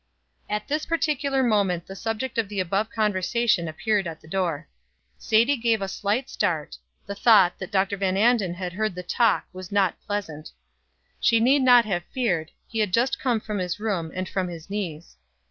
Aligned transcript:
At 0.49 0.67
this 0.67 0.87
particular 0.87 1.43
moment 1.43 1.85
the 1.85 1.95
subject 1.95 2.39
of 2.39 2.49
the 2.49 2.59
above 2.59 2.89
conversation 2.89 3.67
appeared 3.67 4.07
in 4.07 4.17
the 4.19 4.27
door. 4.27 4.67
Sadie 5.19 5.57
gave 5.57 5.79
a 5.79 5.87
slight 5.87 6.27
start; 6.27 6.75
the 7.05 7.13
thought 7.13 7.59
that 7.59 7.69
Dr. 7.71 7.97
Van 7.97 8.17
Anden 8.17 8.55
had 8.55 8.73
heard 8.73 8.95
the 8.95 9.03
talk 9.03 9.45
was 9.53 9.71
not 9.71 10.01
pleasant. 10.07 10.49
She 11.19 11.39
need 11.39 11.61
not 11.61 11.85
have 11.85 12.01
feared, 12.05 12.49
he 12.67 12.79
had 12.79 12.91
just 12.91 13.19
come 13.19 13.39
from 13.39 13.59
his 13.59 13.79
room, 13.79 14.11
and 14.15 14.27
from 14.27 14.47
his 14.47 14.71
knees. 14.71 15.17